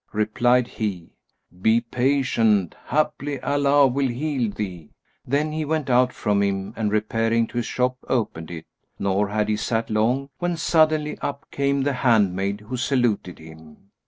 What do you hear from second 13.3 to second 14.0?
him.